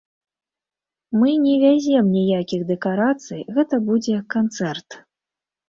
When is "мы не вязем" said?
1.23-2.09